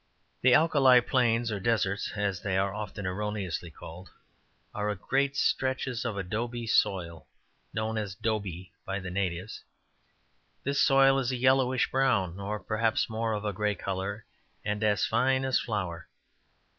[0.41, 4.09] The alkali plains, or deserts, as they are often erroneously called,
[4.73, 7.27] are great stretches of adobe soil,
[7.71, 9.63] known as "dobie" by the natives.
[10.63, 14.25] This soil is a yellowish brown, or perhaps more of a gray color,
[14.65, 16.07] and as fine as flour.